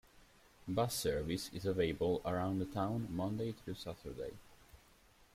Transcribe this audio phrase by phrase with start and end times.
[0.67, 4.33] Bus service is available around the town Monday thru Saturday.